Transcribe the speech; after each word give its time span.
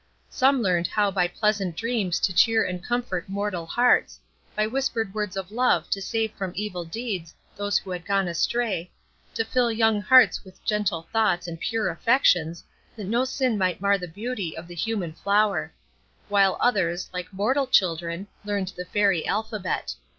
Some 0.31 0.63
learned 0.63 0.87
how 0.87 1.11
by 1.11 1.27
pleasant 1.27 1.75
dreams 1.77 2.19
to 2.21 2.33
cheer 2.33 2.63
and 2.65 2.83
comfort 2.83 3.29
mortal 3.29 3.67
hearts, 3.67 4.19
by 4.55 4.65
whispered 4.65 5.13
words 5.13 5.37
of 5.37 5.51
love 5.51 5.91
to 5.91 6.01
save 6.01 6.31
from 6.33 6.53
evil 6.55 6.83
deeds 6.83 7.35
those 7.55 7.77
who 7.77 7.91
had 7.91 8.03
gone 8.03 8.27
astray, 8.27 8.89
to 9.35 9.45
fill 9.45 9.71
young 9.71 10.01
hearts 10.01 10.43
with 10.43 10.65
gentle 10.65 11.07
thoughts 11.13 11.47
and 11.47 11.59
pure 11.59 11.87
affections, 11.91 12.63
that 12.95 13.03
no 13.05 13.25
sin 13.25 13.59
might 13.59 13.79
mar 13.79 13.95
the 13.99 14.07
beauty 14.07 14.57
of 14.57 14.67
the 14.67 14.73
human 14.73 15.13
flower; 15.13 15.71
while 16.29 16.57
others, 16.59 17.07
like 17.13 17.31
mortal 17.31 17.67
children, 17.67 18.25
learned 18.43 18.73
the 18.75 18.85
Fairy 18.85 19.27
alphabet. 19.27 19.93